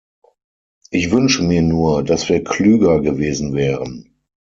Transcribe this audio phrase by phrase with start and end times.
[0.89, 4.15] Ich wünsche mir nur, dass wir klüger gewesen wären.